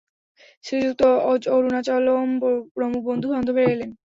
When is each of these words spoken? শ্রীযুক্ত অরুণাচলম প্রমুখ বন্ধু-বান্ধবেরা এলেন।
শ্রীযুক্ত 0.65 1.01
অরুণাচলম 1.49 2.27
প্রমুখ 2.75 3.01
বন্ধু-বান্ধবেরা 3.09 3.69
এলেন। 3.71 3.91